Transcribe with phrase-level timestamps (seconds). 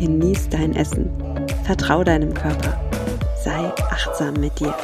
[0.00, 1.10] genieß dein Essen,
[1.64, 2.80] vertrau deinem Körper,
[3.44, 4.74] sei achtsam mit dir.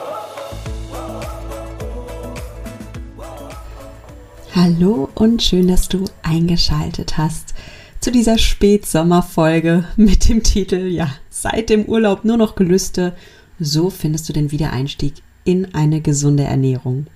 [4.55, 7.55] Hallo und schön, dass du eingeschaltet hast
[8.01, 13.15] zu dieser Spätsommerfolge mit dem Titel Ja, seit dem Urlaub nur noch Gelüste.
[13.59, 17.07] So findest du den Wiedereinstieg in eine gesunde Ernährung.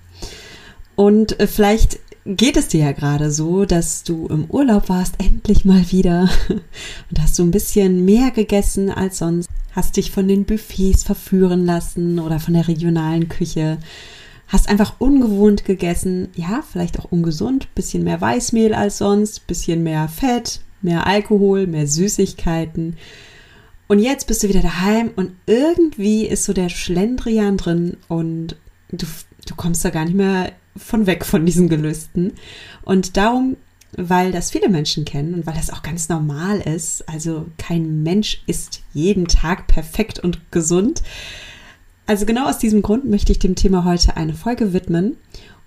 [0.95, 5.65] Und äh, vielleicht geht es dir ja gerade so, dass du im Urlaub warst, endlich
[5.65, 6.29] mal wieder.
[6.49, 11.65] Und hast so ein bisschen mehr gegessen als sonst, hast dich von den Buffets verführen
[11.65, 13.77] lassen oder von der regionalen Küche,
[14.47, 20.07] hast einfach ungewohnt gegessen, ja, vielleicht auch ungesund, bisschen mehr Weißmehl als sonst, bisschen mehr
[20.09, 22.97] Fett, mehr Alkohol, mehr Süßigkeiten.
[23.87, 28.55] Und jetzt bist du wieder daheim und irgendwie ist so der Schlendrian drin und
[28.91, 29.05] du,
[29.51, 32.33] du kommst da gar nicht mehr von weg von diesen Gelüsten.
[32.83, 33.57] Und darum,
[33.91, 38.41] weil das viele Menschen kennen und weil das auch ganz normal ist, also kein Mensch
[38.47, 41.03] ist jeden Tag perfekt und gesund.
[42.07, 45.17] Also genau aus diesem Grund möchte ich dem Thema heute eine Folge widmen.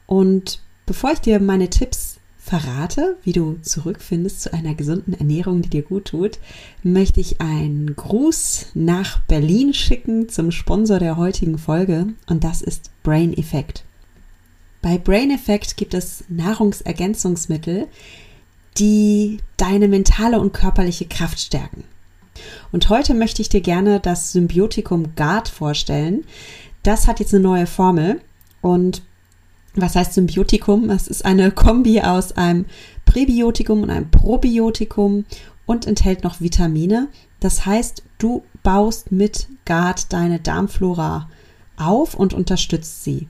[0.07, 2.14] Und bevor ich dir meine Tipps
[2.45, 6.39] verrate, wie du zurückfindest zu einer gesunden Ernährung, die dir gut tut,
[6.83, 12.91] möchte ich einen Gruß nach Berlin schicken zum Sponsor der heutigen Folge und das ist
[13.03, 13.85] Brain Effect.
[14.83, 17.87] Bei Brain Effect gibt es Nahrungsergänzungsmittel,
[18.77, 21.85] die deine mentale und körperliche Kraft stärken.
[22.73, 26.25] Und heute möchte ich dir gerne das Symbiotikum Guard vorstellen.
[26.83, 28.21] Das hat jetzt eine neue Formel
[28.61, 29.03] und
[29.75, 30.91] was heißt Symbiotikum?
[30.91, 32.67] Es ist eine Kombi aus einem
[33.05, 35.25] Präbiotikum und einem Probiotikum
[35.67, 37.09] und enthält noch Vitamine.
[37.41, 41.29] Das heißt, du baust mit Guard deine Darmflora
[41.77, 43.29] auf und unterstützt sie.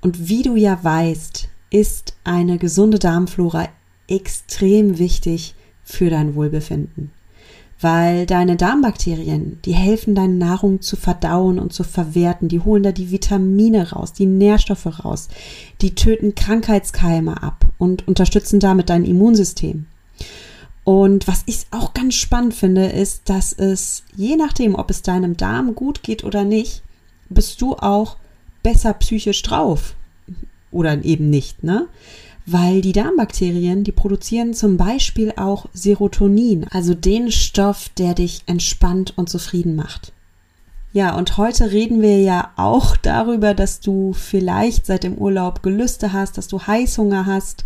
[0.00, 3.68] Und wie du ja weißt, ist eine gesunde Darmflora
[4.08, 7.12] extrem wichtig für dein Wohlbefinden.
[7.80, 12.92] Weil deine Darmbakterien, die helfen deine Nahrung zu verdauen und zu verwerten, die holen da
[12.92, 15.28] die Vitamine raus, die Nährstoffe raus,
[15.80, 19.86] die töten Krankheitskeime ab und unterstützen damit dein Immunsystem.
[20.84, 25.36] Und was ich auch ganz spannend finde, ist, dass es je nachdem, ob es deinem
[25.36, 26.82] Darm gut geht oder nicht,
[27.28, 28.16] bist du auch
[28.62, 29.94] besser psychisch drauf
[30.70, 31.88] oder eben nicht, ne?
[32.46, 39.12] Weil die Darmbakterien, die produzieren zum Beispiel auch Serotonin, also den Stoff, der dich entspannt
[39.16, 40.12] und zufrieden macht.
[40.92, 46.12] Ja, und heute reden wir ja auch darüber, dass du vielleicht seit dem Urlaub Gelüste
[46.12, 47.64] hast, dass du Heißhunger hast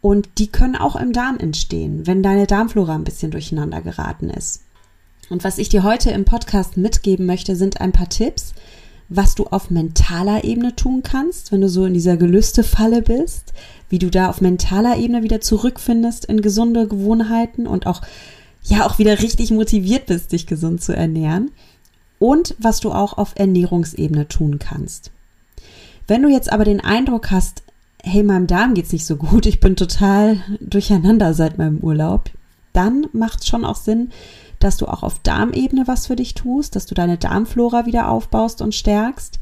[0.00, 4.62] und die können auch im Darm entstehen, wenn deine Darmflora ein bisschen durcheinander geraten ist.
[5.28, 8.54] Und was ich dir heute im Podcast mitgeben möchte, sind ein paar Tipps,
[9.08, 13.52] was du auf mentaler Ebene tun kannst, wenn du so in dieser Gelüstefalle bist,
[13.88, 18.02] wie du da auf mentaler Ebene wieder zurückfindest in gesunde Gewohnheiten und auch
[18.62, 21.52] ja auch wieder richtig motiviert bist, dich gesund zu ernähren
[22.18, 25.12] und was du auch auf Ernährungsebene tun kannst.
[26.08, 27.62] Wenn du jetzt aber den Eindruck hast,
[28.02, 32.30] hey, meinem Darm geht's nicht so gut, ich bin total durcheinander seit meinem Urlaub,
[32.72, 34.10] dann macht es schon auch Sinn,
[34.58, 38.62] dass du auch auf Darmebene was für dich tust, dass du deine Darmflora wieder aufbaust
[38.62, 39.38] und stärkst.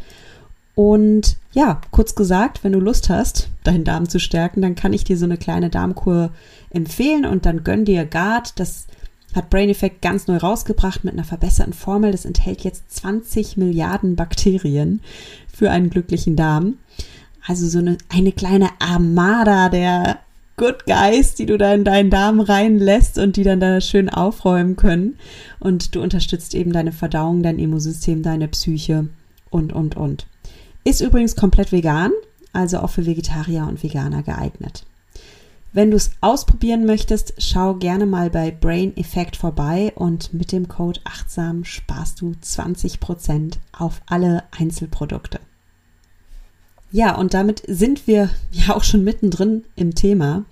[0.75, 5.05] Und ja, kurz gesagt, wenn du Lust hast, deinen Darm zu stärken, dann kann ich
[5.05, 6.31] dir so eine kleine Darmkur
[6.71, 8.59] empfehlen und dann gönn dir Guard.
[8.59, 8.87] Das
[9.35, 12.13] hat Brain Effect ganz neu rausgebracht mit einer verbesserten Formel.
[12.13, 15.01] Das enthält jetzt 20 Milliarden Bakterien
[15.53, 16.75] für einen glücklichen Darm.
[17.47, 20.19] Also so eine, eine kleine Armada der
[20.57, 24.77] Good Guys, die du da in deinen Darm reinlässt und die dann da schön aufräumen
[24.77, 25.19] können.
[25.59, 29.09] Und du unterstützt eben deine Verdauung, dein Immunsystem, deine Psyche
[29.51, 30.27] und, und, und.
[30.85, 32.13] Ist übrigens komplett vegan,
[32.53, 34.87] also auch für Vegetarier und Veganer geeignet.
[35.73, 40.69] Wenn du es ausprobieren möchtest, schau gerne mal bei Brain Effect vorbei und mit dem
[40.69, 45.41] Code achtsam sparst du 20% auf alle Einzelprodukte.
[46.95, 50.45] Ja, und damit sind wir ja auch schon mittendrin im Thema.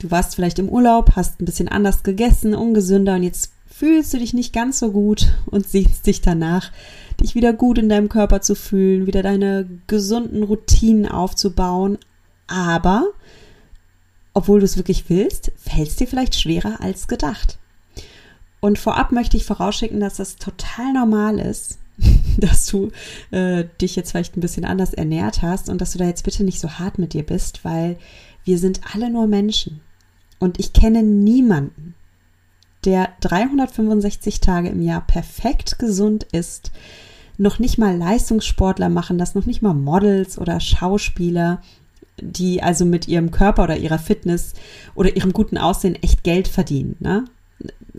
[0.00, 4.18] Du warst vielleicht im Urlaub, hast ein bisschen anders gegessen, ungesünder und jetzt fühlst du
[4.18, 6.72] dich nicht ganz so gut und siehst dich danach,
[7.20, 11.98] dich wieder gut in deinem Körper zu fühlen, wieder deine gesunden Routinen aufzubauen.
[12.46, 13.08] Aber,
[14.32, 17.58] obwohl du es wirklich willst, fällt es dir vielleicht schwerer als gedacht.
[18.60, 21.78] Und vorab möchte ich vorausschicken, dass das total normal ist,
[22.38, 22.90] dass du
[23.30, 26.44] äh, dich jetzt vielleicht ein bisschen anders ernährt hast und dass du da jetzt bitte
[26.44, 27.98] nicht so hart mit dir bist, weil
[28.44, 29.80] wir sind alle nur Menschen.
[30.38, 31.94] Und ich kenne niemanden,
[32.84, 36.72] der 365 Tage im Jahr perfekt gesund ist.
[37.36, 41.62] Noch nicht mal Leistungssportler machen das, noch nicht mal Models oder Schauspieler,
[42.20, 44.54] die also mit ihrem Körper oder ihrer Fitness
[44.94, 46.96] oder ihrem guten Aussehen echt Geld verdienen.
[47.00, 47.24] Ne?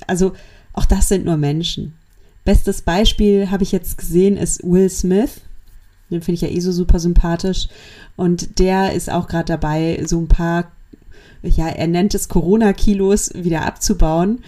[0.07, 0.33] Also
[0.73, 1.93] auch das sind nur Menschen.
[2.43, 5.41] Bestes Beispiel habe ich jetzt gesehen, ist Will Smith.
[6.09, 7.67] Den finde ich ja eh so super sympathisch.
[8.15, 10.71] Und der ist auch gerade dabei, so ein paar,
[11.43, 14.39] ja, er nennt es Corona-Kilos wieder abzubauen.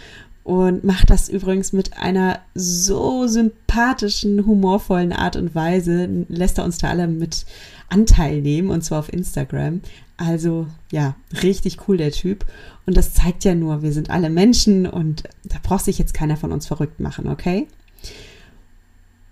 [0.44, 6.26] Und macht das übrigens mit einer so sympathischen, humorvollen Art und Weise.
[6.28, 7.46] Lässt er uns da alle mit
[7.88, 9.82] Anteil nehmen, und zwar auf Instagram.
[10.18, 12.46] Also ja, richtig cool der Typ.
[12.86, 16.36] Und das zeigt ja nur, wir sind alle Menschen und da braucht sich jetzt keiner
[16.36, 17.68] von uns verrückt machen, okay?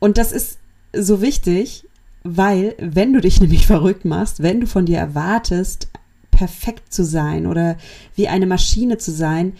[0.02, 0.58] Und das ist
[0.94, 1.88] so wichtig,
[2.24, 5.88] weil wenn du dich nämlich verrückt machst, wenn du von dir erwartest,
[6.32, 7.78] perfekt zu sein oder
[8.16, 9.54] wie eine Maschine zu sein,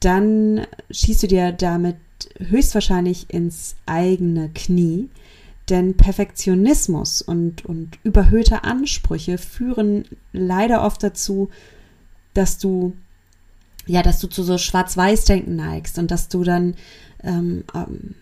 [0.00, 1.96] dann schießt du dir damit
[2.38, 5.08] höchstwahrscheinlich ins eigene Knie.
[5.70, 11.48] Denn Perfektionismus und, und überhöhte Ansprüche führen leider oft dazu,
[12.34, 12.94] dass du,
[13.86, 16.74] ja, dass du zu so Schwarz-Weiß-Denken neigst und dass du dann
[17.22, 18.14] ähm, ähm,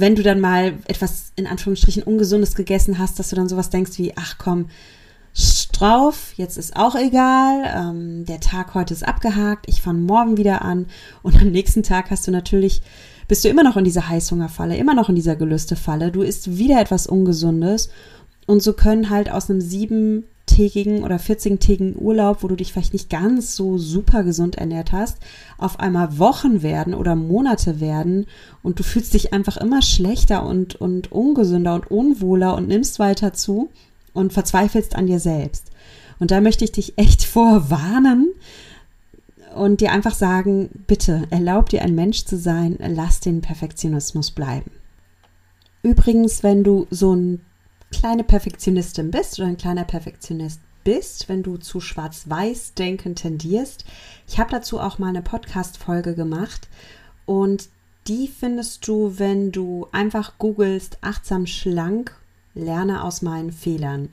[0.00, 3.98] wenn du dann mal etwas in Anführungsstrichen Ungesundes gegessen hast, dass du dann sowas denkst
[3.98, 4.66] wie, ach komm,
[5.78, 10.62] drauf, jetzt ist auch egal, ähm, der Tag heute ist abgehakt, ich fange morgen wieder
[10.62, 10.86] an.
[11.22, 12.82] Und am nächsten Tag hast du natürlich,
[13.28, 16.80] bist du immer noch in dieser Heißhungerfalle, immer noch in dieser Gelüstefalle, du isst wieder
[16.80, 17.90] etwas Ungesundes.
[18.46, 22.92] Und so können halt aus einem sieben tägigen oder 14-tägigen Urlaub, wo du dich vielleicht
[22.92, 25.18] nicht ganz so super gesund ernährt hast,
[25.58, 28.26] auf einmal Wochen werden oder Monate werden
[28.62, 33.32] und du fühlst dich einfach immer schlechter und, und ungesünder und unwohler und nimmst weiter
[33.32, 33.70] zu
[34.14, 35.70] und verzweifelst an dir selbst.
[36.18, 38.28] Und da möchte ich dich echt vorwarnen
[39.54, 44.70] und dir einfach sagen, bitte erlaub dir ein Mensch zu sein, lass den Perfektionismus bleiben.
[45.82, 47.40] Übrigens, wenn du so ein
[47.98, 53.84] kleine Perfektionistin bist oder ein kleiner Perfektionist bist, wenn du zu schwarz-weiß denken tendierst.
[54.28, 56.68] Ich habe dazu auch mal eine Podcast-Folge gemacht
[57.24, 57.68] und
[58.06, 62.14] die findest du, wenn du einfach googelst, achtsam schlank,
[62.54, 64.10] lerne aus meinen Fehlern.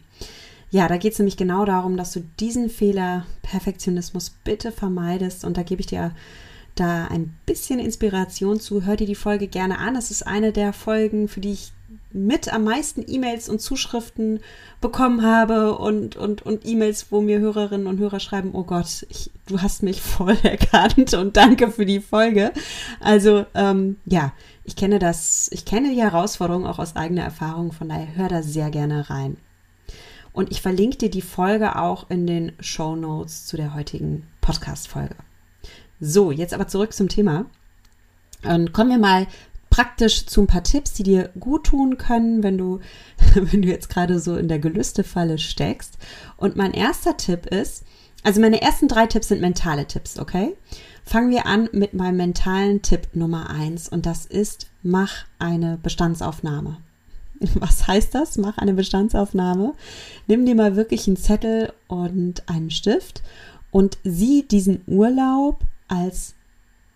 [0.72, 5.58] Ja, da geht es nämlich genau darum, dass du diesen Fehler Perfektionismus bitte vermeidest und
[5.58, 6.16] da gebe ich dir
[6.76, 8.86] da ein bisschen Inspiration zu.
[8.86, 9.96] Hör dir die Folge gerne an.
[9.96, 11.74] Es ist eine der Folgen, für die ich
[12.14, 14.40] mit am meisten E-Mails und Zuschriften
[14.82, 19.32] bekommen habe und, und, und E-Mails, wo mir Hörerinnen und Hörer schreiben, oh Gott, ich,
[19.48, 22.52] du hast mich voll erkannt und danke für die Folge.
[23.00, 24.32] Also ähm, ja,
[24.64, 28.44] ich kenne das, ich kenne die Herausforderung auch aus eigener Erfahrung, von daher hör da
[28.44, 29.38] sehr gerne rein.
[30.32, 35.16] Und ich verlinke dir die Folge auch in den Show Notes zu der heutigen Podcast-Folge.
[36.06, 37.46] So, jetzt aber zurück zum Thema.
[38.44, 39.26] Und kommen wir mal
[39.70, 42.82] praktisch zu ein paar Tipps, die dir gut tun können, wenn du,
[43.34, 45.98] wenn du jetzt gerade so in der Gelüstefalle steckst.
[46.36, 47.86] Und mein erster Tipp ist,
[48.22, 50.58] also meine ersten drei Tipps sind mentale Tipps, okay?
[51.06, 56.78] Fangen wir an mit meinem mentalen Tipp Nummer eins und das ist, mach eine Bestandsaufnahme.
[57.56, 58.38] Was heißt das?
[58.38, 59.74] Mach eine Bestandsaufnahme.
[60.28, 63.24] Nimm dir mal wirklich einen Zettel und einen Stift
[63.72, 66.36] und sieh diesen Urlaub als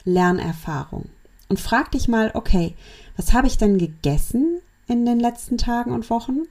[0.03, 1.10] Lernerfahrung
[1.50, 2.75] und frag dich mal, okay,
[3.15, 6.44] was habe ich denn gegessen in den letzten Tagen und Wochen?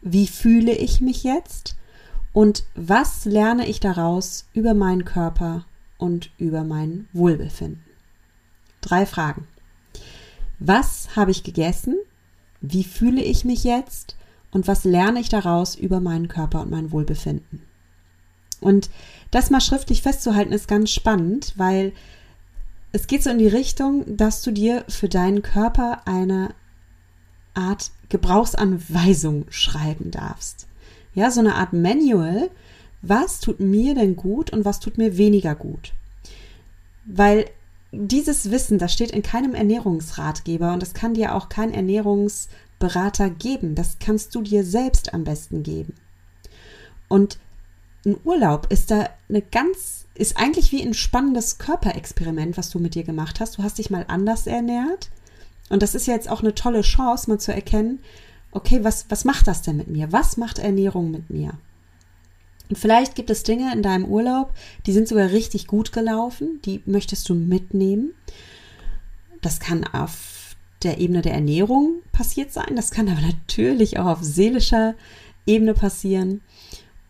[0.00, 1.76] Wie fühle ich mich jetzt?
[2.32, 5.64] Und was lerne ich daraus über meinen Körper
[5.96, 7.84] und über mein Wohlbefinden?
[8.80, 9.48] Drei Fragen.
[10.58, 11.96] Was habe ich gegessen?
[12.60, 14.16] Wie fühle ich mich jetzt?
[14.50, 17.62] Und was lerne ich daraus über meinen Körper und mein Wohlbefinden?
[18.60, 18.90] Und
[19.30, 21.92] das mal schriftlich festzuhalten ist ganz spannend, weil
[22.92, 26.54] es geht so in die Richtung, dass du dir für deinen Körper eine
[27.54, 30.66] Art Gebrauchsanweisung schreiben darfst.
[31.14, 32.50] Ja, so eine Art Manual.
[33.02, 35.92] Was tut mir denn gut und was tut mir weniger gut?
[37.04, 37.46] Weil
[37.92, 43.74] dieses Wissen, das steht in keinem Ernährungsratgeber und das kann dir auch kein Ernährungsberater geben.
[43.74, 45.94] Das kannst du dir selbst am besten geben.
[47.08, 47.38] Und
[48.08, 52.94] ein Urlaub ist da eine ganz, ist eigentlich wie ein spannendes Körperexperiment, was du mit
[52.94, 53.58] dir gemacht hast.
[53.58, 55.10] Du hast dich mal anders ernährt.
[55.68, 58.00] Und das ist ja jetzt auch eine tolle Chance, mal zu erkennen,
[58.52, 60.12] okay, was, was macht das denn mit mir?
[60.12, 61.52] Was macht Ernährung mit mir?
[62.68, 64.52] Und vielleicht gibt es Dinge in deinem Urlaub,
[64.86, 68.12] die sind sogar richtig gut gelaufen, die möchtest du mitnehmen.
[69.40, 72.76] Das kann auf der Ebene der Ernährung passiert sein.
[72.76, 74.94] Das kann aber natürlich auch auf seelischer
[75.46, 76.42] Ebene passieren.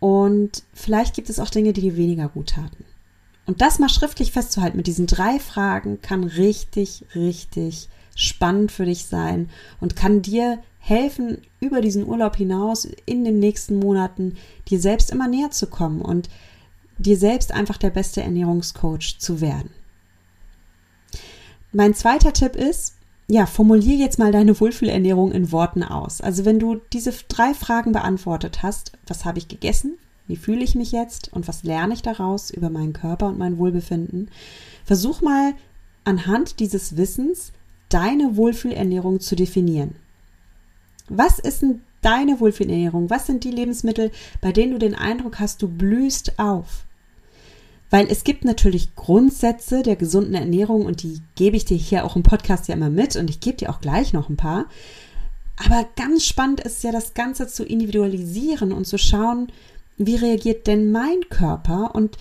[0.01, 2.85] Und vielleicht gibt es auch Dinge, die dir weniger gut taten.
[3.47, 9.07] Und das mal schriftlich festzuhalten mit diesen drei Fragen kann richtig, richtig spannend für dich
[9.07, 9.49] sein
[9.81, 14.37] und kann dir helfen, über diesen Urlaub hinaus in den nächsten Monaten
[14.69, 16.29] dir selbst immer näher zu kommen und
[16.99, 19.71] dir selbst einfach der beste Ernährungscoach zu werden.
[21.73, 22.98] Mein zweiter Tipp ist,
[23.31, 26.23] ja, formulier jetzt mal deine Wohlfühlernährung in Worten aus.
[26.23, 30.75] Also wenn du diese drei Fragen beantwortet hast, was habe ich gegessen, wie fühle ich
[30.75, 34.31] mich jetzt und was lerne ich daraus über meinen Körper und mein Wohlbefinden,
[34.85, 35.53] versuch mal
[36.05, 37.53] anhand dieses Wissens
[37.91, 39.97] deine Wohlfühlernährung zu definieren.
[41.09, 43.11] Was ist denn deine Wohlfühlernährung?
[43.11, 46.87] Was sind die Lebensmittel, bei denen du den Eindruck hast, du blühst auf?
[47.91, 52.17] Weil es gibt natürlich Grundsätze der gesunden Ernährung und die gebe ich dir hier auch
[52.17, 54.67] im Podcast ja immer mit und ich gebe dir auch gleich noch ein paar.
[55.65, 59.51] Aber ganz spannend ist ja das Ganze zu individualisieren und zu schauen,
[59.97, 62.17] wie reagiert denn mein Körper und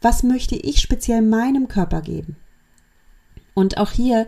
[0.00, 2.36] was möchte ich speziell meinem Körper geben.
[3.54, 4.26] Und auch hier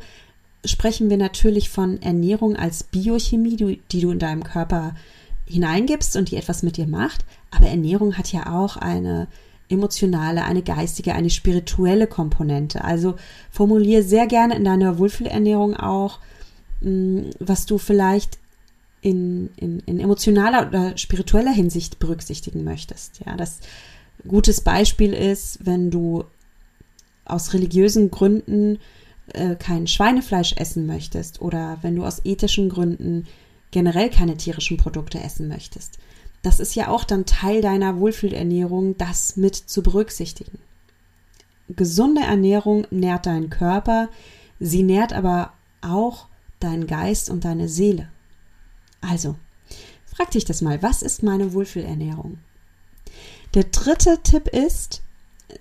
[0.64, 4.94] sprechen wir natürlich von Ernährung als Biochemie, die du in deinem Körper
[5.46, 7.24] hineingibst und die etwas mit dir macht.
[7.50, 9.26] Aber Ernährung hat ja auch eine
[9.74, 12.82] emotionale, eine geistige, eine spirituelle Komponente.
[12.84, 13.16] Also
[13.50, 16.20] formuliere sehr gerne in deiner Wohlfühlernährung auch,
[16.80, 18.38] mm, was du vielleicht
[19.02, 23.20] in, in, in emotionaler oder spiritueller Hinsicht berücksichtigen möchtest.
[23.26, 23.58] Ja, das
[24.26, 26.24] gutes Beispiel ist, wenn du
[27.26, 28.78] aus religiösen Gründen
[29.32, 33.26] äh, kein Schweinefleisch essen möchtest oder wenn du aus ethischen Gründen
[33.70, 35.98] generell keine tierischen Produkte essen möchtest
[36.44, 40.58] das ist ja auch dann Teil deiner Wohlfühlernährung, das mit zu berücksichtigen.
[41.68, 44.10] Gesunde Ernährung nährt deinen Körper,
[44.60, 46.28] sie nährt aber auch
[46.60, 48.10] deinen Geist und deine Seele.
[49.00, 49.36] Also,
[50.04, 52.38] frag dich das mal, was ist meine Wohlfühlernährung?
[53.54, 55.02] Der dritte Tipp ist,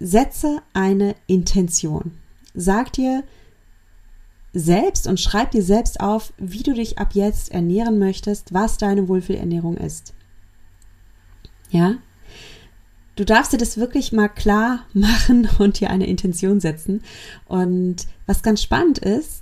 [0.01, 2.17] setze eine Intention.
[2.53, 3.23] Sag dir
[4.51, 9.07] selbst und schreib dir selbst auf, wie du dich ab jetzt ernähren möchtest, was deine
[9.07, 10.13] Wohlfühlernährung ist.
[11.73, 11.95] Ja?
[13.15, 17.03] Du darfst dir das wirklich mal klar machen und dir eine Intention setzen.
[17.45, 19.41] Und was ganz spannend ist,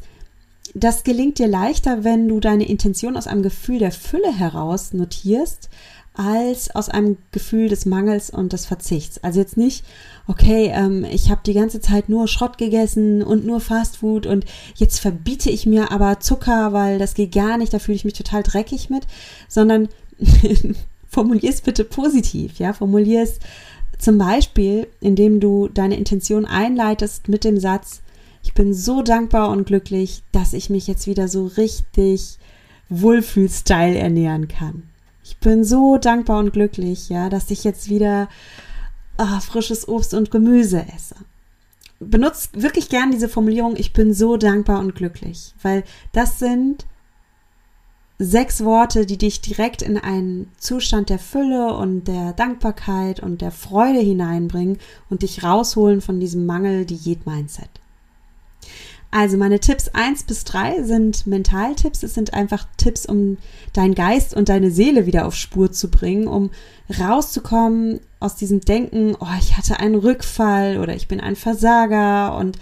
[0.74, 5.70] das gelingt dir leichter, wenn du deine Intention aus einem Gefühl der Fülle heraus notierst,
[6.14, 9.24] als aus einem Gefühl des Mangels und des Verzichts.
[9.24, 9.86] Also jetzt nicht,
[10.28, 14.46] okay, ähm, ich habe die ganze Zeit nur Schrott gegessen und nur Fastfood und
[14.76, 18.14] jetzt verbiete ich mir aber Zucker, weil das geht gar nicht, da fühle ich mich
[18.14, 19.08] total dreckig mit,
[19.48, 19.88] sondern
[21.12, 23.40] formulier es bitte positiv, ja, formulier es
[24.00, 28.02] zum Beispiel, indem du deine Intention einleitest mit dem Satz,
[28.44, 32.40] ich bin so dankbar und glücklich, dass ich mich jetzt wieder so richtig
[32.90, 34.84] Wohlfühlstyle ernähren kann.
[35.24, 38.28] Ich bin so dankbar und glücklich, ja, dass ich jetzt wieder
[39.20, 41.16] oh, frisches Obst und Gemüse esse.
[42.00, 46.88] Benutzt wirklich gern diese Formulierung, ich bin so dankbar und glücklich, weil das sind
[48.24, 53.50] sechs Worte, die dich direkt in einen Zustand der Fülle und der Dankbarkeit und der
[53.50, 54.78] Freude hineinbringen
[55.10, 57.70] und dich rausholen von diesem Mangel-Diät-Mindset.
[59.10, 62.04] Also meine Tipps eins bis drei sind Mentaltipps.
[62.04, 63.38] Es sind einfach Tipps, um
[63.74, 66.52] deinen Geist und deine Seele wieder auf Spur zu bringen, um
[67.00, 72.58] rauszukommen aus diesem Denken, oh, ich hatte einen Rückfall oder ich bin ein Versager und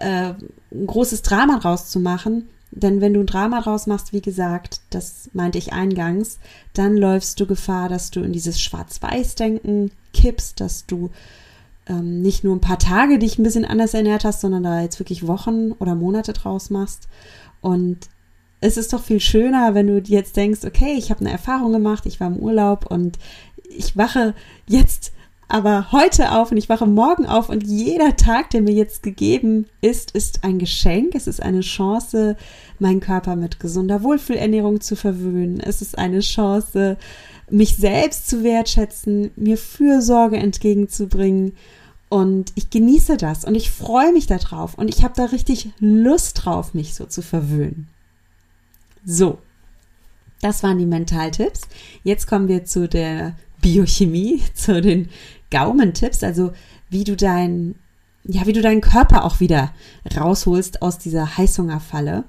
[0.00, 0.34] äh,
[0.72, 5.58] ein großes Drama rauszumachen denn wenn du ein Drama draus machst, wie gesagt, das meinte
[5.58, 6.38] ich eingangs,
[6.74, 11.10] dann läufst du Gefahr, dass du in dieses Schwarz-Weiß-Denken kippst, dass du
[11.88, 14.98] ähm, nicht nur ein paar Tage dich ein bisschen anders ernährt hast, sondern da jetzt
[14.98, 17.08] wirklich Wochen oder Monate draus machst.
[17.60, 18.08] Und
[18.60, 22.06] es ist doch viel schöner, wenn du jetzt denkst, okay, ich habe eine Erfahrung gemacht,
[22.06, 23.18] ich war im Urlaub und
[23.70, 24.34] ich wache
[24.66, 25.12] jetzt
[25.48, 29.66] aber heute auf und ich wache morgen auf und jeder Tag, der mir jetzt gegeben
[29.80, 31.14] ist, ist ein Geschenk.
[31.14, 32.36] Es ist eine Chance,
[32.78, 35.58] meinen Körper mit gesunder Wohlfühlernährung zu verwöhnen.
[35.60, 36.98] Es ist eine Chance,
[37.50, 41.54] mich selbst zu wertschätzen, mir Fürsorge entgegenzubringen.
[42.10, 46.44] Und ich genieße das und ich freue mich darauf und ich habe da richtig Lust
[46.44, 47.88] drauf, mich so zu verwöhnen.
[49.04, 49.38] So,
[50.40, 51.62] das waren die Mentaltipps.
[52.04, 55.08] Jetzt kommen wir zu der Biochemie, zu den
[55.50, 56.52] Gaumentipps, also
[56.90, 57.74] wie du dein,
[58.24, 59.72] ja, wie du deinen Körper auch wieder
[60.16, 62.24] rausholst aus dieser Heißhungerfalle.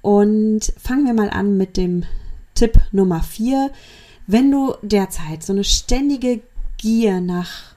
[0.00, 2.04] Und fangen wir mal an mit dem
[2.54, 3.70] Tipp Nummer vier.
[4.26, 6.42] Wenn du derzeit so eine ständige
[6.76, 7.76] Gier nach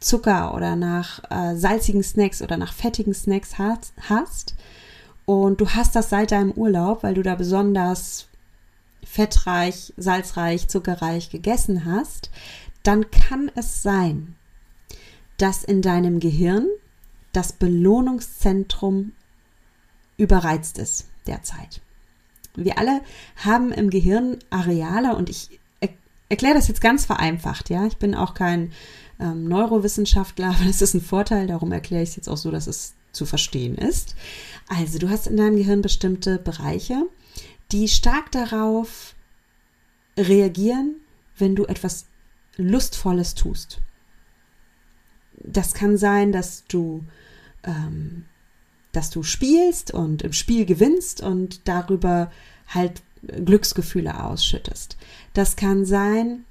[0.00, 4.54] Zucker oder nach äh, salzigen Snacks oder nach fettigen Snacks hast, hast
[5.24, 8.28] und du hast das seit deinem Urlaub, weil du da besonders
[9.02, 12.30] fettreich, salzreich, zuckerreich gegessen hast,
[12.84, 14.36] dann kann es sein,
[15.36, 16.68] dass in deinem Gehirn
[17.32, 19.12] das Belohnungszentrum
[20.16, 21.80] überreizt ist derzeit.
[22.54, 23.00] Wir alle
[23.36, 25.58] haben im Gehirn Areale und ich
[26.28, 27.86] erkläre das jetzt ganz vereinfacht, ja.
[27.86, 28.72] Ich bin auch kein
[29.20, 32.66] ähm, Neurowissenschaftler, aber das ist ein Vorteil, darum erkläre ich es jetzt auch so, dass
[32.66, 34.16] es zu verstehen ist.
[34.68, 37.06] Also, du hast in deinem Gehirn bestimmte Bereiche,
[37.72, 39.14] die stark darauf
[40.16, 40.96] reagieren,
[41.38, 42.06] wenn du etwas
[42.56, 43.80] Lustvolles tust.
[45.42, 47.04] Das kann sein, dass du,
[47.64, 48.24] ähm,
[48.92, 52.30] dass du spielst und im Spiel gewinnst und darüber
[52.68, 54.96] halt Glücksgefühle ausschüttest.
[55.32, 56.44] Das kann sein,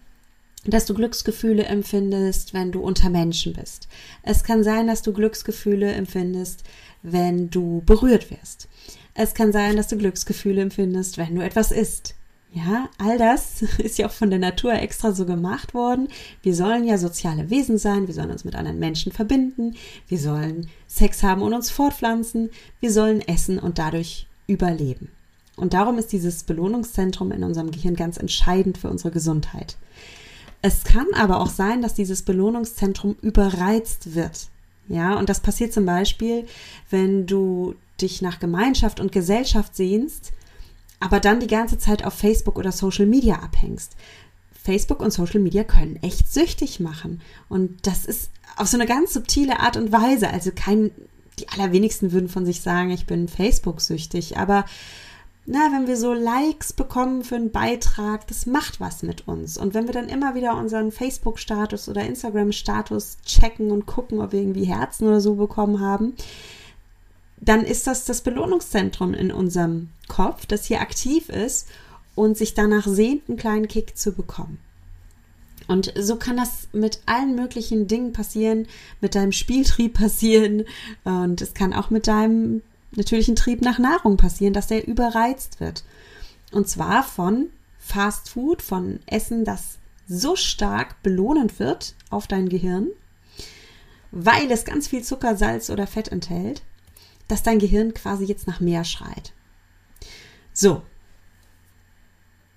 [0.65, 3.87] dass du Glücksgefühle empfindest, wenn du unter Menschen bist.
[4.23, 6.63] Es kann sein, dass du Glücksgefühle empfindest,
[7.01, 8.69] wenn du berührt wirst.
[9.13, 12.15] Es kann sein, dass du Glücksgefühle empfindest, wenn du etwas isst.
[12.53, 16.07] Ja, all das ist ja auch von der Natur extra so gemacht worden.
[16.43, 19.75] Wir sollen ja soziale Wesen sein, wir sollen uns mit anderen Menschen verbinden,
[20.07, 25.09] wir sollen Sex haben und uns fortpflanzen, wir sollen essen und dadurch überleben.
[25.55, 29.77] Und darum ist dieses Belohnungszentrum in unserem Gehirn ganz entscheidend für unsere Gesundheit.
[30.61, 34.47] Es kann aber auch sein, dass dieses Belohnungszentrum überreizt wird.
[34.87, 36.45] Ja, und das passiert zum Beispiel,
[36.89, 40.33] wenn du dich nach Gemeinschaft und Gesellschaft sehnst,
[40.99, 43.95] aber dann die ganze Zeit auf Facebook oder Social Media abhängst.
[44.63, 47.21] Facebook und Social Media können echt süchtig machen.
[47.49, 50.29] Und das ist auf so eine ganz subtile Art und Weise.
[50.29, 50.91] Also kein,
[51.39, 54.65] die allerwenigsten würden von sich sagen, ich bin Facebook-süchtig, aber
[55.45, 59.57] na, wenn wir so Likes bekommen für einen Beitrag, das macht was mit uns.
[59.57, 64.39] Und wenn wir dann immer wieder unseren Facebook-Status oder Instagram-Status checken und gucken, ob wir
[64.39, 66.13] irgendwie Herzen oder so bekommen haben,
[67.45, 71.67] dann ist das das Belohnungszentrum in unserem Kopf, das hier aktiv ist
[72.15, 74.59] und sich danach sehnt, einen kleinen Kick zu bekommen.
[75.67, 78.67] Und so kann das mit allen möglichen Dingen passieren,
[79.01, 80.65] mit deinem Spieltrieb passieren
[81.03, 85.83] und es kann auch mit deinem natürlichen Trieb nach Nahrung passieren, dass der überreizt wird.
[86.51, 92.87] Und zwar von Fast Food, von Essen, das so stark belohnend wird auf dein Gehirn,
[94.11, 96.61] weil es ganz viel Zucker, Salz oder Fett enthält,
[97.27, 99.33] dass dein Gehirn quasi jetzt nach mehr schreit.
[100.53, 100.81] So.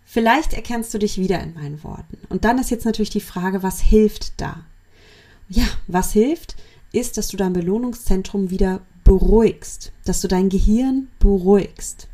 [0.04, 2.18] Vielleicht erkennst du dich wieder in meinen Worten.
[2.28, 4.64] Und dann ist jetzt natürlich die Frage, was hilft da?
[5.48, 6.56] Ja, was hilft,
[6.92, 12.08] ist, dass du dein Belohnungszentrum wieder beruhigst, dass du dein Gehirn beruhigst.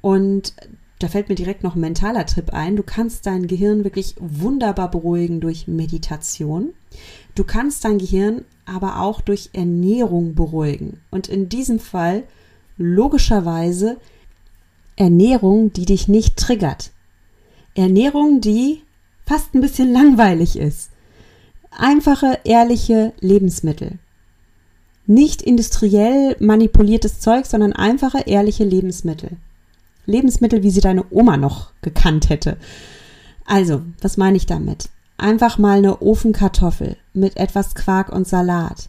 [0.00, 0.54] Und
[0.98, 2.76] da fällt mir direkt noch ein mentaler Trip ein.
[2.76, 6.74] Du kannst dein Gehirn wirklich wunderbar beruhigen durch Meditation.
[7.34, 11.00] Du kannst dein Gehirn aber auch durch Ernährung beruhigen.
[11.10, 12.24] Und in diesem Fall
[12.76, 13.98] logischerweise
[14.96, 16.92] Ernährung, die dich nicht triggert.
[17.74, 18.82] Ernährung, die
[19.26, 20.90] fast ein bisschen langweilig ist.
[21.70, 23.98] Einfache, ehrliche Lebensmittel.
[25.06, 29.38] Nicht industriell manipuliertes Zeug, sondern einfache, ehrliche Lebensmittel.
[30.06, 32.56] Lebensmittel, wie sie deine Oma noch gekannt hätte.
[33.44, 34.90] Also, was meine ich damit?
[35.22, 38.88] Einfach mal eine Ofenkartoffel mit etwas Quark und Salat.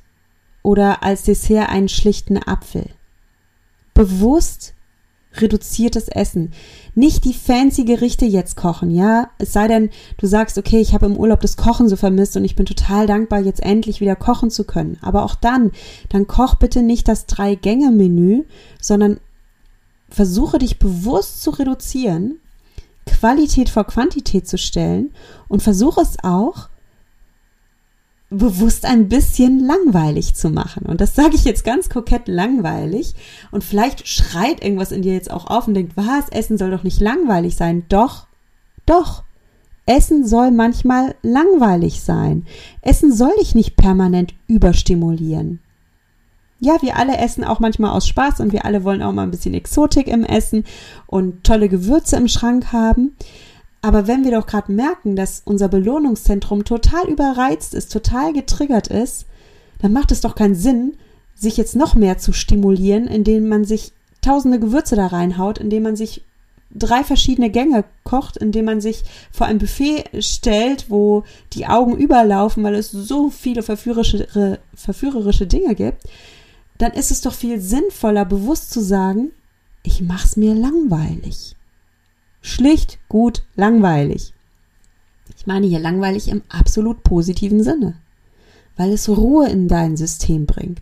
[0.63, 2.89] Oder als Dessert einen schlichten Apfel.
[3.93, 4.73] Bewusst
[5.35, 6.51] reduziertes Essen.
[6.95, 9.29] Nicht die fancy Gerichte jetzt kochen, ja?
[9.37, 12.45] Es sei denn, du sagst, okay, ich habe im Urlaub das Kochen so vermisst und
[12.45, 14.97] ich bin total dankbar, jetzt endlich wieder kochen zu können.
[15.03, 15.71] Aber auch dann,
[16.09, 18.43] dann koch bitte nicht das Drei-Gänge-Menü,
[18.81, 19.19] sondern
[20.09, 22.39] versuche dich bewusst zu reduzieren,
[23.23, 25.13] Qualität vor Quantität zu stellen
[25.47, 26.67] und versuche es auch,
[28.29, 30.85] bewusst ein bisschen langweilig zu machen.
[30.87, 33.15] Und das sage ich jetzt ganz kokett langweilig.
[33.51, 36.83] Und vielleicht schreit irgendwas in dir jetzt auch auf und denkt, was, Essen soll doch
[36.83, 37.85] nicht langweilig sein.
[37.87, 38.27] Doch,
[38.85, 39.23] doch.
[39.85, 42.45] Essen soll manchmal langweilig sein.
[42.81, 45.61] Essen soll dich nicht permanent überstimulieren.
[46.63, 49.31] Ja, wir alle essen auch manchmal aus Spaß und wir alle wollen auch mal ein
[49.31, 50.63] bisschen Exotik im Essen
[51.07, 53.17] und tolle Gewürze im Schrank haben.
[53.81, 59.25] Aber wenn wir doch gerade merken, dass unser Belohnungszentrum total überreizt ist, total getriggert ist,
[59.79, 60.93] dann macht es doch keinen Sinn,
[61.35, 65.97] sich jetzt noch mehr zu stimulieren, indem man sich tausende Gewürze da reinhaut, indem man
[65.97, 66.23] sich
[66.73, 72.63] drei verschiedene Gänge kocht, indem man sich vor ein Buffet stellt, wo die Augen überlaufen,
[72.63, 76.07] weil es so viele verführerische, verführerische Dinge gibt,
[76.83, 79.31] dann ist es doch viel sinnvoller, bewusst zu sagen,
[79.83, 81.55] ich mach's mir langweilig.
[82.41, 84.33] Schlicht, gut, langweilig.
[85.37, 88.01] Ich meine hier langweilig im absolut positiven Sinne,
[88.75, 90.81] weil es Ruhe in dein System bringt.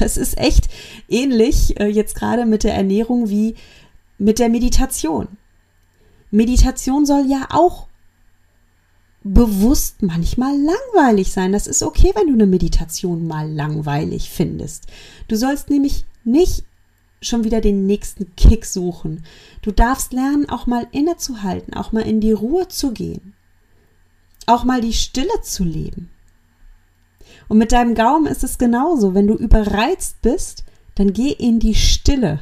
[0.00, 0.68] Es ist echt
[1.08, 3.54] ähnlich äh, jetzt gerade mit der Ernährung wie
[4.18, 5.28] mit der Meditation.
[6.32, 7.86] Meditation soll ja auch
[9.22, 11.52] bewusst manchmal langweilig sein.
[11.52, 14.86] Das ist okay, wenn du eine Meditation mal langweilig findest.
[15.28, 16.64] Du sollst nämlich nicht
[17.22, 19.24] schon wieder den nächsten Kick suchen.
[19.62, 23.34] Du darfst lernen, auch mal innezuhalten, auch mal in die Ruhe zu gehen,
[24.46, 26.10] auch mal die Stille zu leben.
[27.48, 29.14] Und mit deinem Gaumen ist es genauso.
[29.14, 32.40] Wenn du überreizt bist, dann geh in die Stille.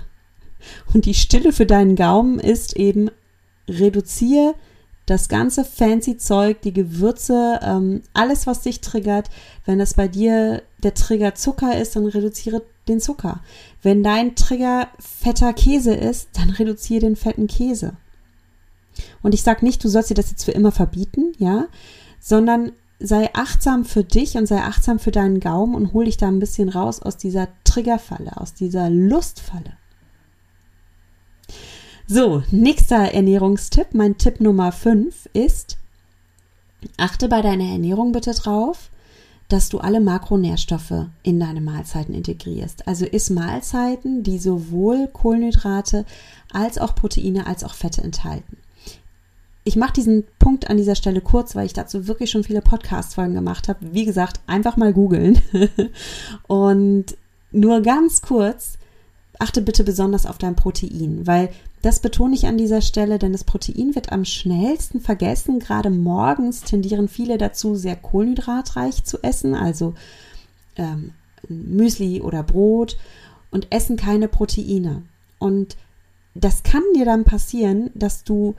[0.92, 3.10] Und die Stille für deinen Gaumen ist eben,
[3.68, 4.54] reduziere
[5.08, 9.30] das ganze fancy Zeug, die Gewürze, ähm, alles, was dich triggert.
[9.64, 13.40] Wenn das bei dir der Trigger Zucker ist, dann reduziere den Zucker.
[13.82, 17.96] Wenn dein Trigger fetter Käse ist, dann reduziere den fetten Käse.
[19.22, 21.68] Und ich sage nicht, du sollst dir das jetzt für immer verbieten, ja,
[22.20, 26.28] sondern sei achtsam für dich und sei achtsam für deinen Gaumen und hol dich da
[26.28, 29.78] ein bisschen raus aus dieser Triggerfalle, aus dieser Lustfalle.
[32.10, 35.76] So, nächster Ernährungstipp, mein Tipp Nummer 5 ist,
[36.96, 38.88] achte bei deiner Ernährung bitte drauf,
[39.48, 42.88] dass du alle Makronährstoffe in deine Mahlzeiten integrierst.
[42.88, 46.06] Also iss Mahlzeiten, die sowohl Kohlenhydrate
[46.50, 48.56] als auch Proteine als auch Fette enthalten.
[49.64, 53.34] Ich mache diesen Punkt an dieser Stelle kurz, weil ich dazu wirklich schon viele Podcast-Folgen
[53.34, 53.80] gemacht habe.
[53.92, 55.42] Wie gesagt, einfach mal googeln.
[56.46, 57.18] Und
[57.52, 58.78] nur ganz kurz,
[59.38, 61.50] achte bitte besonders auf dein Protein, weil
[61.88, 65.58] das betone ich an dieser Stelle, denn das Protein wird am schnellsten vergessen.
[65.58, 69.94] Gerade morgens tendieren viele dazu, sehr kohlenhydratreich zu essen, also
[70.76, 71.12] ähm,
[71.48, 72.98] Müsli oder Brot
[73.50, 75.04] und essen keine Proteine.
[75.38, 75.78] Und
[76.34, 78.54] das kann dir dann passieren, dass du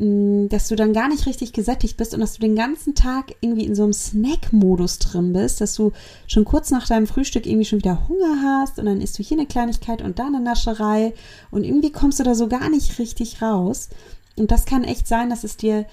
[0.00, 3.64] dass du dann gar nicht richtig gesättigt bist und dass du den ganzen Tag irgendwie
[3.64, 5.90] in so einem Snack-Modus drin bist, dass du
[6.28, 9.36] schon kurz nach deinem Frühstück irgendwie schon wieder Hunger hast und dann isst du hier
[9.36, 11.14] eine Kleinigkeit und da eine Nascherei
[11.50, 13.88] und irgendwie kommst du da so gar nicht richtig raus.
[14.36, 15.84] Und das kann echt sein, dass es dir,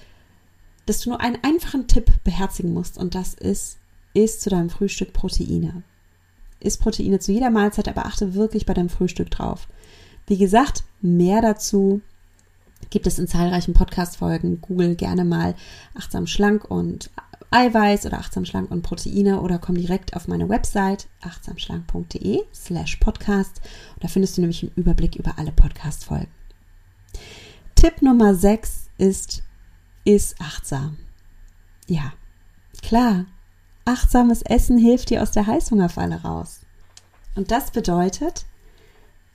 [0.86, 3.78] dass du nur einen einfachen Tipp beherzigen musst und das ist,
[4.14, 5.82] isst zu deinem Frühstück Proteine.
[6.60, 9.66] Isst Proteine zu jeder Mahlzeit, aber achte wirklich bei deinem Frühstück drauf.
[10.28, 12.02] Wie gesagt, mehr dazu
[12.90, 14.60] gibt es in zahlreichen Podcast-Folgen.
[14.60, 15.54] Google gerne mal
[15.94, 17.10] achtsam schlank und
[17.50, 23.60] Eiweiß oder achtsam schlank und Proteine oder komm direkt auf meine Website achtsamschlank.de slash podcast.
[24.00, 26.30] Da findest du nämlich einen Überblick über alle Podcast-Folgen.
[27.74, 29.42] Tipp Nummer 6 ist,
[30.04, 30.96] ist achtsam.
[31.86, 32.12] Ja,
[32.82, 33.26] klar,
[33.84, 36.60] achtsames Essen hilft dir aus der Heißhungerfalle raus.
[37.36, 38.46] Und das bedeutet,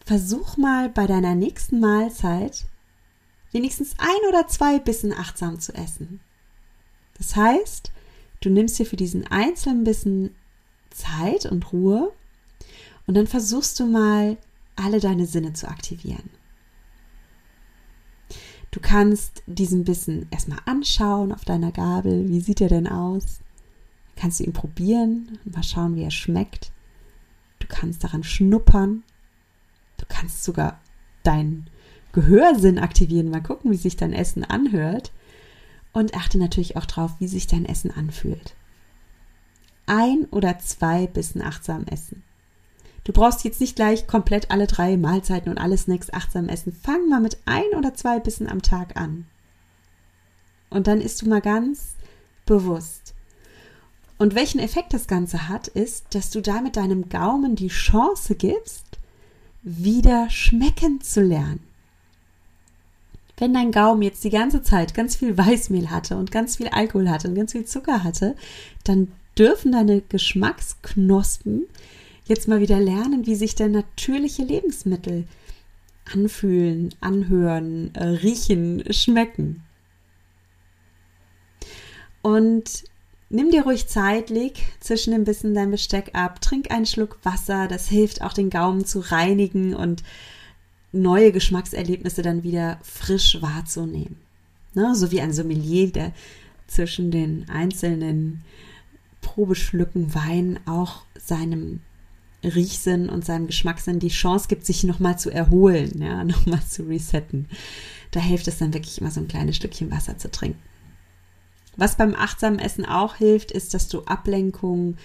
[0.06, 2.66] versuch mal bei deiner nächsten Mahlzeit
[3.52, 6.20] wenigstens ein oder zwei Bissen achtsam zu essen.
[7.18, 7.92] Das heißt,
[8.42, 10.36] du nimmst dir für diesen einzelnen Bissen
[10.90, 12.12] Zeit und Ruhe
[13.08, 14.38] und dann versuchst du mal
[14.76, 16.30] alle deine Sinne zu aktivieren.
[18.72, 22.30] Du kannst diesen Bissen erstmal anschauen auf deiner Gabel.
[22.30, 23.42] Wie sieht er denn aus?
[24.16, 26.72] Kannst du ihn probieren und mal schauen, wie er schmeckt.
[27.60, 29.04] Du kannst daran schnuppern.
[29.98, 30.80] Du kannst sogar
[31.24, 31.70] deinen
[32.14, 35.12] Gehörsinn aktivieren, mal gucken, wie sich dein Essen anhört.
[35.94, 38.56] Und achte natürlich auch drauf, wie sich dein Essen anfühlt.
[39.86, 42.24] Ein oder zwei Bissen achtsam essen.
[43.04, 46.72] Du brauchst jetzt nicht gleich komplett alle drei Mahlzeiten und alle Snacks achtsam essen.
[46.72, 49.26] Fang mal mit ein oder zwei Bissen am Tag an.
[50.70, 51.96] Und dann isst du mal ganz
[52.46, 53.16] bewusst.
[54.18, 58.86] Und welchen Effekt das Ganze hat, ist, dass du damit deinem Gaumen die Chance gibst,
[59.64, 61.71] wieder schmecken zu lernen.
[63.42, 67.10] Wenn dein Gaumen jetzt die ganze Zeit ganz viel Weißmehl hatte und ganz viel Alkohol
[67.10, 68.36] hatte und ganz viel Zucker hatte,
[68.84, 71.66] dann dürfen deine Geschmacksknospen
[72.26, 75.26] jetzt mal wieder lernen, wie sich denn natürliche Lebensmittel
[76.14, 79.64] anfühlen, anhören, äh, riechen, schmecken.
[82.22, 82.84] Und
[83.32, 87.68] nimm dir ruhig Zeit, leg zwischen den Bissen dein Besteck ab, trink einen Schluck Wasser,
[87.68, 90.04] das hilft auch den Gaumen zu reinigen und
[90.92, 94.18] neue Geschmackserlebnisse dann wieder frisch wahrzunehmen.
[94.74, 94.96] Ne?
[94.96, 96.14] So wie ein Sommelier, der
[96.68, 98.44] zwischen den einzelnen
[99.22, 101.82] Probeschlücken Wein auch seinem
[102.44, 107.48] Riechsinn und seinem Geschmackssinn die Chance gibt, sich nochmal zu erholen, ja, nochmal zu resetten.
[108.12, 110.60] Da hilft es dann wirklich immer so ein kleines Stückchen Wasser zu trinken.
[111.78, 114.98] Was beim achtsamen Essen auch hilft, ist, dass du Ablenkungen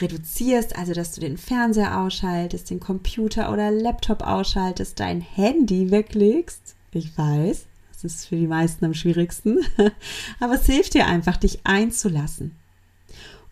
[0.00, 6.74] reduzierst, also dass du den Fernseher ausschaltest, den Computer oder Laptop ausschaltest, dein Handy weglegst.
[6.92, 9.60] Ich weiß, das ist für die meisten am schwierigsten,
[10.40, 12.52] aber es hilft dir einfach, dich einzulassen.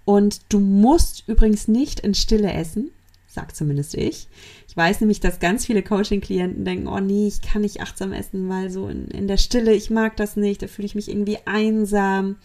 [0.04, 2.90] Und du musst übrigens nicht in Stille essen,
[3.28, 4.26] sagt zumindest ich.
[4.66, 8.48] Ich weiß nämlich, dass ganz viele Coaching-Klienten denken, oh nee, ich kann nicht achtsam essen,
[8.48, 11.38] weil so in, in der Stille, ich mag das nicht, da fühle ich mich irgendwie
[11.44, 12.36] einsam.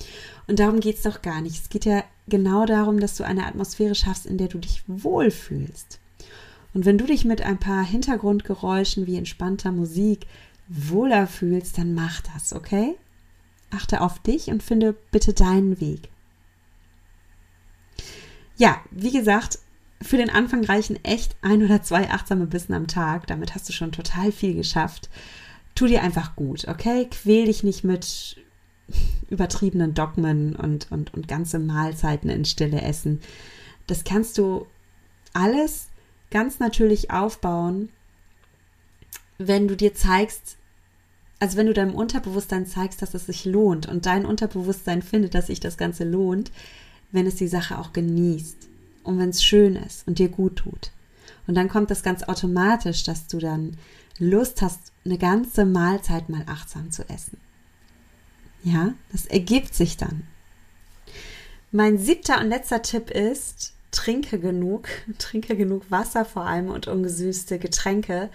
[0.47, 1.55] Und darum geht es doch gar nicht.
[1.55, 5.99] Es geht ja genau darum, dass du eine Atmosphäre schaffst, in der du dich wohlfühlst.
[6.73, 10.27] Und wenn du dich mit ein paar Hintergrundgeräuschen wie entspannter Musik
[10.67, 12.95] wohler fühlst, dann mach das, okay?
[13.71, 16.09] Achte auf dich und finde bitte deinen Weg.
[18.57, 19.59] Ja, wie gesagt,
[20.01, 23.27] für den Anfang reichen echt ein oder zwei achtsame Bissen am Tag.
[23.27, 25.09] Damit hast du schon total viel geschafft.
[25.73, 27.07] Tu dir einfach gut, okay?
[27.09, 28.37] Quäl dich nicht mit
[29.29, 33.21] übertriebenen Dogmen und, und, und ganze Mahlzeiten in Stille essen.
[33.87, 34.67] Das kannst du
[35.33, 35.87] alles
[36.31, 37.89] ganz natürlich aufbauen,
[39.37, 40.57] wenn du dir zeigst,
[41.39, 45.47] also wenn du deinem Unterbewusstsein zeigst, dass es sich lohnt und dein Unterbewusstsein findet, dass
[45.47, 46.51] sich das Ganze lohnt,
[47.11, 48.69] wenn es die Sache auch genießt
[49.03, 50.91] und wenn es schön ist und dir gut tut.
[51.47, 53.77] Und dann kommt das ganz automatisch, dass du dann
[54.17, 57.37] Lust hast, eine ganze Mahlzeit mal achtsam zu essen.
[58.65, 60.23] Ja, das ergibt sich dann.
[61.71, 64.87] Mein siebter und letzter Tipp ist, trinke genug,
[65.19, 68.29] trinke genug Wasser vor allem und ungesüßte Getränke.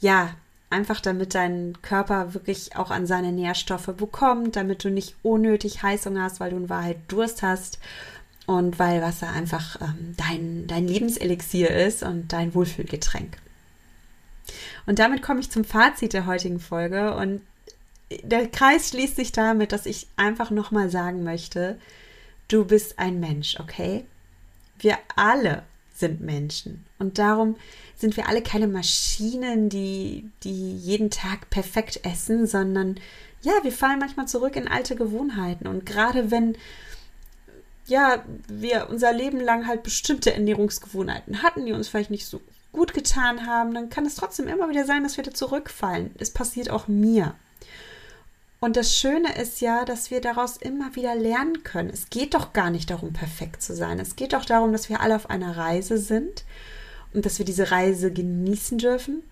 [0.00, 0.34] Ja,
[0.70, 6.24] einfach damit dein Körper wirklich auch an seine Nährstoffe bekommt, damit du nicht unnötig Heißhunger
[6.24, 7.78] hast, weil du in Wahrheit Durst hast
[8.46, 13.36] und weil Wasser einfach ähm, dein, dein Lebenselixier ist und dein Wohlfühlgetränk.
[14.86, 17.42] Und damit komme ich zum Fazit der heutigen Folge und
[18.22, 21.78] der Kreis schließt sich damit, dass ich einfach nochmal sagen möchte,
[22.48, 24.04] du bist ein Mensch, okay?
[24.78, 25.62] Wir alle
[25.94, 27.56] sind Menschen und darum
[27.96, 32.98] sind wir alle keine Maschinen, die, die jeden Tag perfekt essen, sondern
[33.42, 36.56] ja, wir fallen manchmal zurück in alte Gewohnheiten und gerade wenn
[37.86, 42.40] ja, wir unser Leben lang halt bestimmte Ernährungsgewohnheiten hatten, die uns vielleicht nicht so
[42.72, 46.14] gut getan haben, dann kann es trotzdem immer wieder sein, dass wir da zurückfallen.
[46.18, 47.34] Es passiert auch mir.
[48.60, 51.88] Und das Schöne ist ja, dass wir daraus immer wieder lernen können.
[51.88, 53.98] Es geht doch gar nicht darum, perfekt zu sein.
[53.98, 56.44] Es geht doch darum, dass wir alle auf einer Reise sind
[57.14, 59.22] und dass wir diese Reise genießen dürfen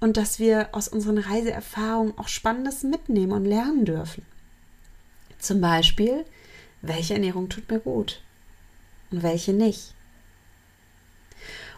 [0.00, 4.24] und dass wir aus unseren Reiseerfahrungen auch Spannendes mitnehmen und lernen dürfen.
[5.38, 6.24] Zum Beispiel,
[6.80, 8.22] welche Ernährung tut mir gut
[9.10, 9.94] und welche nicht.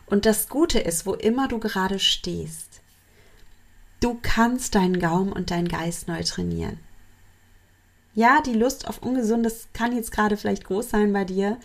[0.06, 2.80] Und das Gute ist, wo immer du gerade stehst,
[3.98, 6.78] du kannst deinen Gaumen und deinen Geist neu trainieren.
[8.14, 11.59] Ja, die Lust auf Ungesundes kann jetzt gerade vielleicht groß sein bei dir,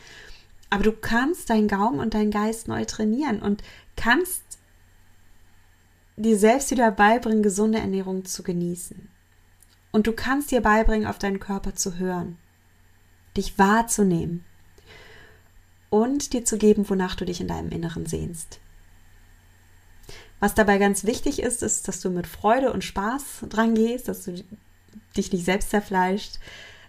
[0.70, 3.64] aber du kannst deinen Gaumen und deinen Geist neu trainieren und
[3.96, 4.44] kannst
[6.16, 9.10] dir selbst wieder beibringen, gesunde Ernährung zu genießen.
[9.92, 12.38] Und du kannst dir beibringen, auf deinen Körper zu hören
[13.38, 14.44] dich wahrzunehmen
[15.90, 18.60] und dir zu geben, wonach du dich in deinem Inneren sehnst.
[20.40, 24.26] Was dabei ganz wichtig ist, ist, dass du mit Freude und Spaß dran gehst, dass
[24.26, 24.44] du
[25.18, 26.40] dich nicht selbst zerfleischt,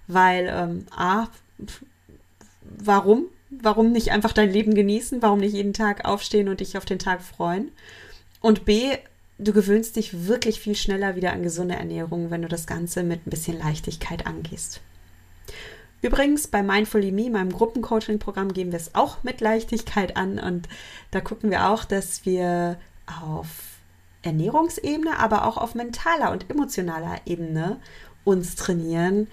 [0.07, 1.29] weil ähm, A,
[2.63, 3.27] warum?
[3.51, 5.23] Warum nicht einfach dein Leben genießen?
[5.23, 7.73] Warum nicht jeden Tag aufstehen und dich auf den Tag freuen?
[8.41, 8.97] Und B,
[9.39, 13.27] du gewöhnst dich wirklich viel schneller wieder an gesunde Ernährung, wenn du das Ganze mit
[13.27, 14.81] ein bisschen Leichtigkeit angehst.
[16.01, 20.69] Übrigens, bei Mindfully Me, meinem Gruppencoaching-Programm, gehen wir es auch mit Leichtigkeit an und
[21.11, 22.79] da gucken wir auch, dass wir
[23.21, 23.49] auf
[24.23, 27.81] Ernährungsebene, aber auch auf mentaler und emotionaler Ebene
[28.25, 29.29] uns trainieren.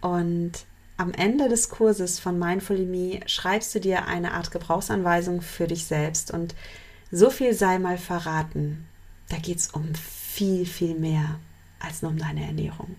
[0.00, 0.52] Und
[0.96, 5.86] am Ende des Kurses von Mindfully Me schreibst du dir eine Art Gebrauchsanweisung für dich
[5.86, 6.30] selbst.
[6.30, 6.54] Und
[7.10, 8.86] so viel sei mal verraten.
[9.28, 11.38] Da geht es um viel, viel mehr
[11.80, 12.96] als nur um deine Ernährung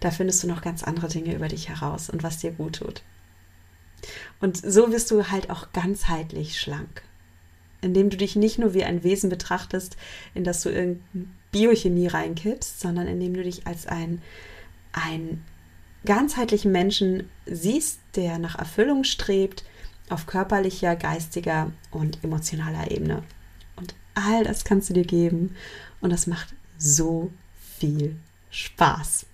[0.00, 3.02] da findest du noch ganz andere Dinge über dich heraus und was dir gut tut.
[4.40, 7.02] Und so wirst du halt auch ganzheitlich schlank,
[7.80, 9.96] indem du dich nicht nur wie ein Wesen betrachtest,
[10.34, 14.22] in das du irgendeine Biochemie reinkippst, sondern indem du dich als ein,
[14.92, 15.44] ein
[16.04, 19.64] ganzheitlichen Menschen siehst, der nach Erfüllung strebt,
[20.08, 23.22] auf körperlicher, geistiger und emotionaler Ebene.
[23.76, 25.54] Und all das kannst du dir geben
[26.00, 27.30] und das macht so
[27.78, 28.16] viel
[28.50, 29.26] Spaß.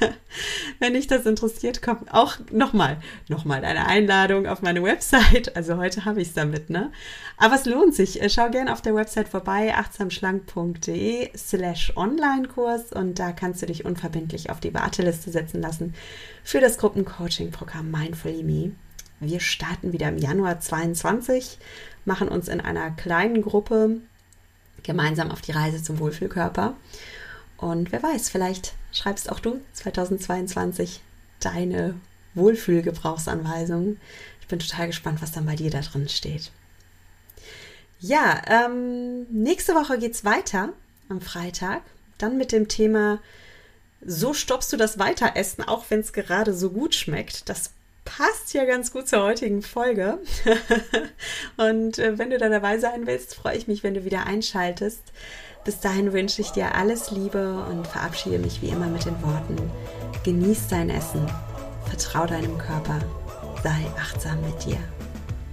[0.78, 5.56] Wenn dich das interessiert, komm auch nochmal, nochmal eine Einladung auf meine Website.
[5.56, 6.92] Also heute habe ich es damit, ne?
[7.36, 8.22] Aber es lohnt sich.
[8.22, 13.84] Äh, schau gerne auf der Website vorbei, achtsamschlank.de slash Online-Kurs und da kannst du dich
[13.84, 15.94] unverbindlich auf die Warteliste setzen lassen
[16.44, 18.72] für das Gruppencoaching-Programm Mindfully Me.
[19.20, 21.58] Wir starten wieder im Januar 22,
[22.04, 23.96] machen uns in einer kleinen Gruppe
[24.84, 26.76] gemeinsam auf die Reise zum Wohlfühlkörper.
[27.56, 31.00] Und wer weiß, vielleicht schreibst auch du 2022
[31.40, 31.94] deine
[32.34, 33.96] Wohlfühlgebrauchsanweisung.
[34.40, 36.50] Ich bin total gespannt, was dann bei dir da drin steht.
[38.00, 40.72] Ja, ähm, nächste Woche geht's weiter
[41.08, 41.82] am Freitag.
[42.18, 43.20] Dann mit dem Thema,
[44.04, 47.48] so stoppst du das Weiteressen, auch wenn es gerade so gut schmeckt.
[47.48, 47.72] Das
[48.04, 50.18] passt ja ganz gut zur heutigen Folge.
[51.56, 55.02] und äh, wenn du da dabei sein willst, freue ich mich, wenn du wieder einschaltest.
[55.64, 59.56] Bis dahin wünsche ich dir alles Liebe und verabschiede mich wie immer mit den Worten:
[60.24, 61.26] Genieß dein Essen,
[61.84, 62.98] vertrau deinem Körper,
[63.62, 64.78] sei achtsam mit dir.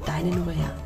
[0.05, 0.84] Deine Nuria.